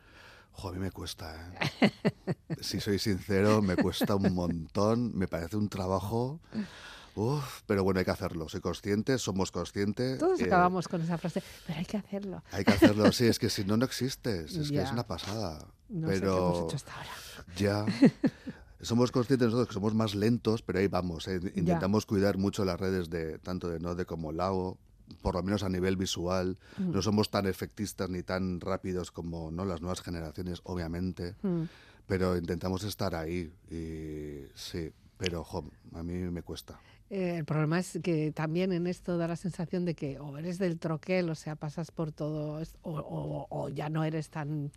[0.52, 1.92] Jo, a mí me cuesta, ¿eh?
[2.60, 6.40] Si soy sincero, me cuesta un montón, me parece un trabajo...
[7.14, 8.48] Uf, pero bueno, hay que hacerlo.
[8.48, 10.18] Soy consciente, somos conscientes.
[10.20, 12.44] Todos eh, acabamos con esa frase, pero hay que hacerlo.
[12.52, 14.54] Hay que hacerlo, sí, es que si no, no existes.
[14.54, 14.82] Es que Ya.
[14.84, 15.66] es una pasada.
[15.88, 17.10] No sé qué hemos pero hecho hasta ahora.
[17.56, 17.86] ya.
[18.80, 21.26] Somos conscientes nosotros que somos más lentos, pero ahí vamos.
[21.28, 24.78] eh, Intentamos cuidar mucho las redes de tanto de Node como Lao,
[25.22, 26.58] por lo menos a nivel visual.
[26.78, 26.92] Mm.
[26.92, 31.34] No somos tan efectistas ni tan rápidos como no las nuevas generaciones, obviamente.
[31.42, 31.62] Mm.
[32.06, 33.52] Pero intentamos estar ahí.
[33.70, 35.44] Y sí, pero
[35.94, 36.78] a mí me cuesta.
[37.10, 40.58] Eh, el problema es que también en esto da la sensación de que o eres
[40.58, 44.70] del troquel, o sea, pasas por todo, o- o ya no eres tan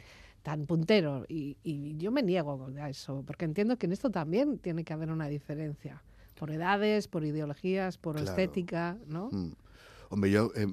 [0.44, 1.26] tan puntero.
[1.28, 4.94] Y, y yo me niego a eso, porque entiendo que en esto también tiene que
[4.94, 6.04] haber una diferencia.
[6.36, 8.30] Por edades, por ideologías, por Claro.
[8.30, 9.30] estética, ¿no?
[9.32, 9.52] Mm.
[10.14, 10.68] Hombre, yo eh,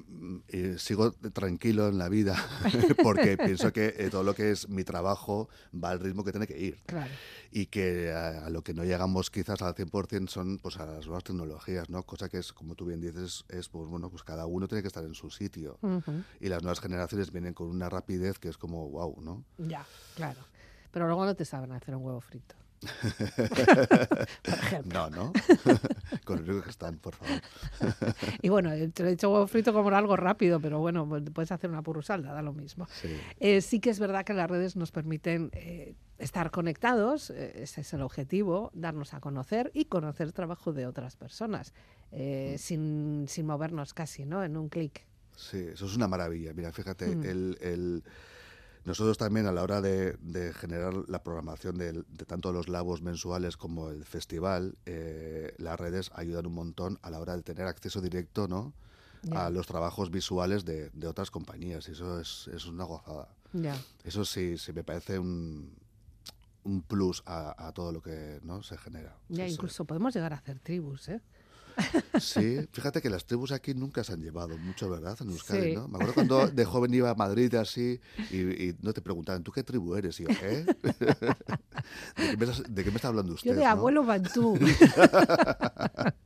[0.49, 2.35] eh, sigo tranquilo en la vida
[3.01, 6.45] porque pienso que eh, todo lo que es mi trabajo va al ritmo que tiene
[6.45, 7.09] que ir Claro.
[7.49, 11.05] y que a, a lo que no llegamos quizás al 100% son pues a las
[11.05, 12.03] nuevas tecnologías, ¿no?
[12.03, 14.89] Cosa que es, como tú bien dices, es pues bueno, pues cada uno tiene que
[14.89, 15.79] estar en su sitio
[16.41, 19.45] y las nuevas generaciones vienen con una rapidez que es como wow, ¿no?
[19.57, 19.85] Ya,
[20.15, 20.41] claro.
[20.91, 22.55] Pero luego no te saben hacer un huevo frito.
[24.43, 24.93] por ejemplo.
[24.93, 25.33] No, ¿no?
[26.25, 27.41] con el riesgo que están, por favor.
[28.41, 31.69] Y bueno, te he dicho huevo frito como algo rápido, pero bueno, pues puedes hacer
[31.69, 32.87] una purusalda, da lo mismo.
[33.01, 33.09] Sí.
[33.39, 37.81] Eh, sí que es verdad que las redes nos permiten eh, estar conectados, eh, ese
[37.81, 41.73] es el objetivo, darnos a conocer y conocer el trabajo de otras personas,
[42.11, 44.43] eh, sin, sin movernos casi, ¿no?
[44.43, 45.05] En un clic.
[45.35, 46.53] Sí, eso es una maravilla.
[46.53, 47.23] Mira, fíjate, Mm.
[47.23, 48.03] el, el-
[48.89, 53.55] nosotros también a la hora de, de generar la programación de, tanto los labos mensuales
[53.55, 58.01] como el festival, eh, las redes ayudan un montón a la hora de tener acceso
[58.01, 58.73] directo ¿no?
[59.31, 61.87] A los trabajos visuales de, de otras compañías.
[61.87, 63.27] Y eso es, es una gozada.
[64.03, 65.73] Eso sí, sí me parece un,
[66.63, 68.63] un plus a, a todo lo que ¿no?
[68.63, 69.17] se genera.
[69.27, 69.53] Ya Sí, sí.
[69.55, 71.21] incluso podemos llegar a hacer tribus, ¿eh?
[72.19, 75.17] Sí, fíjate que las tribus aquí nunca se han llevado mucho, ¿verdad?
[75.21, 75.75] En Euskadi, Sí.
[75.75, 75.87] ¿no?
[75.87, 77.99] Me acuerdo cuando de joven iba a Madrid así
[78.31, 80.19] y, y no te preguntaban, ¿tú qué tribu eres?
[80.19, 80.65] Y yo, ¿eh?
[82.69, 83.51] ¿De qué me, está hablando usted?
[83.51, 83.69] Yo de no?
[83.69, 84.57] abuelo Bantú.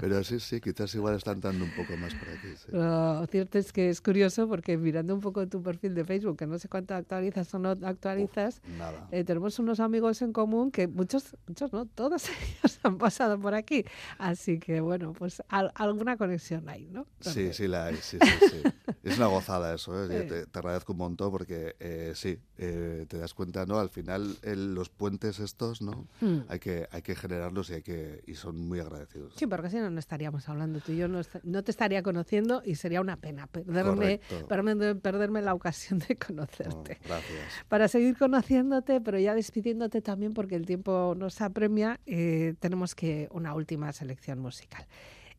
[0.00, 2.48] Pero sí, sí, quizás igual están dando un poco más por aquí.
[2.56, 2.68] sí.
[2.72, 6.46] Lo cierto es que es curioso porque mirando un poco tu perfil de Facebook, que
[6.46, 9.06] no sé cuánto actualizas o no actualizas, Nada.
[9.10, 12.24] eh, tenemos unos amigos en común que muchos, muchos no, todos
[12.62, 13.84] ellos han pasado por aquí.
[14.18, 17.06] Así que bueno, pues al- alguna conexión hay, ¿no?
[17.20, 18.62] Sí, sí, la hay, sí, sí, sí.
[19.02, 20.22] Es una gozada eso, ¿eh?
[20.22, 20.28] Sí.
[20.28, 23.78] te, te agradezco un montón porque eh, sí, eh, te das cuenta, ¿no?
[23.78, 26.06] Al final el- los puentes estos, ¿no?
[26.20, 26.40] Mm.
[26.48, 29.32] Hay que, hay que generarlos y hay que y son muy agradecidos.
[29.36, 32.62] Sí, porque si no, no estaríamos hablando tú y yo, no, no te estaría conociendo
[32.64, 36.98] y sería una pena perderme, perderme, perderme la ocasión de Oh, conocerte.
[37.04, 37.64] gracias.
[37.68, 43.28] Para seguir conociéndote, pero ya despidiéndote también porque el tiempo nos apremia, eh, tenemos que
[43.32, 44.86] una última selección musical.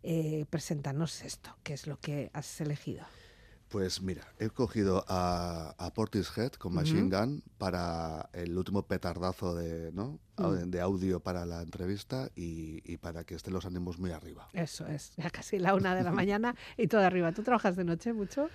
[0.04, 3.06] Eh, preséntanos esto, ¿qué es lo que has elegido?
[3.72, 9.94] Pues mira, he cogido a, a Portishead con Machine Gun para el último petardazo de,
[9.94, 10.20] ¿no?
[10.38, 10.70] Mm.
[10.70, 14.50] de audio para la entrevista y, y para que estén los ánimos muy arriba.
[14.52, 17.32] Eso es, ya casi la una de la mañana y todo arriba.
[17.32, 18.50] ¿Tú trabajas de noche mucho?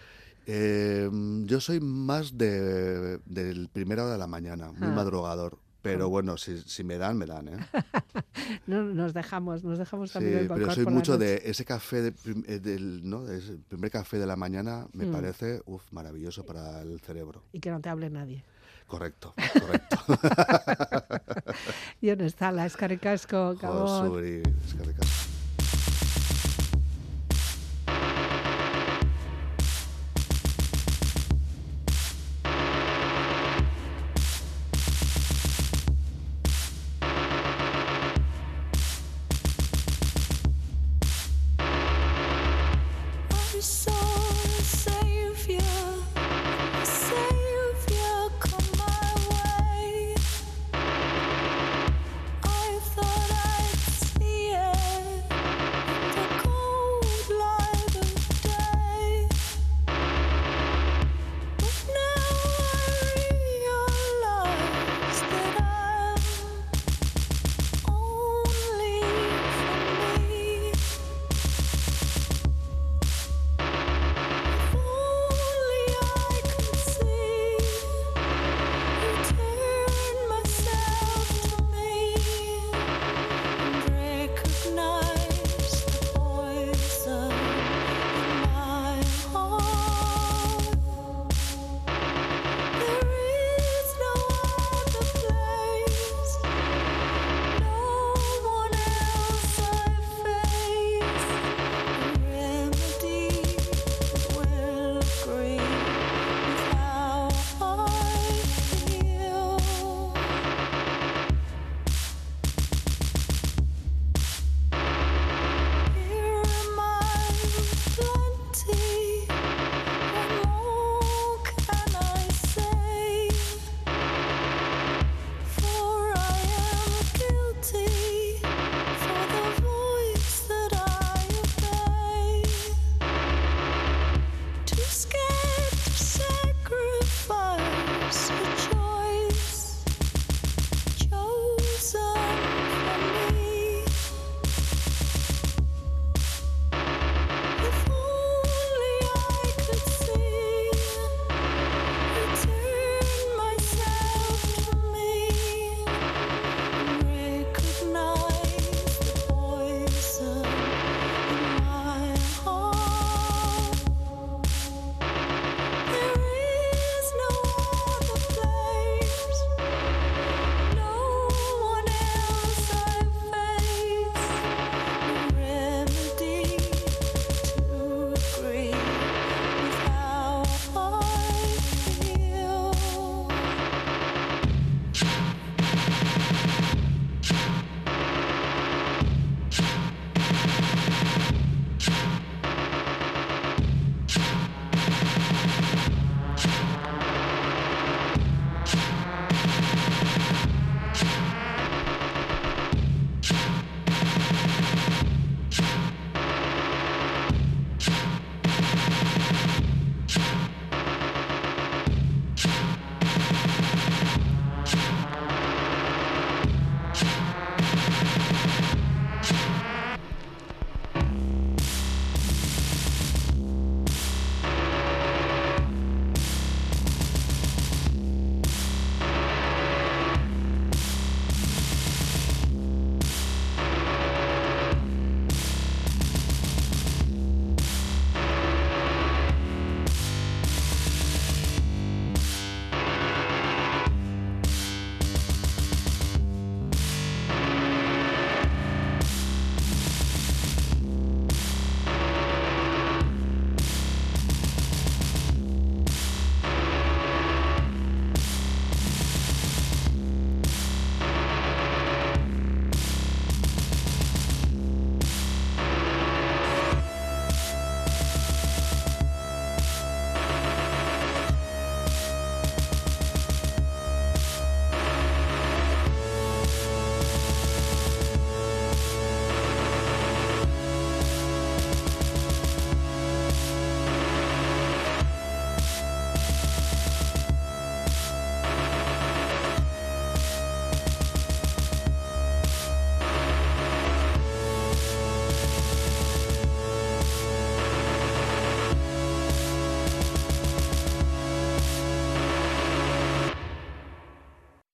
[0.47, 1.09] Eh,
[1.45, 4.93] yo soy más de, del primera hora de la mañana, muy Ah.
[4.95, 5.59] madrugador.
[5.93, 7.57] Pero bueno, si, si me dan, me dan, ¿eh?
[8.67, 12.15] No, nos dejamos, nos dejamos Sí, también el pero soy mucho de ese café de
[12.47, 13.29] eh, del, ¿no?
[13.29, 15.13] ese primer café de la mañana, me Mm.
[15.13, 17.43] parece uf, maravilloso para el cerebro.
[17.53, 18.45] Y que no te hable nadie.
[18.87, 19.97] Correcto, correcto.
[22.01, 23.57] Y no está la escaricasco,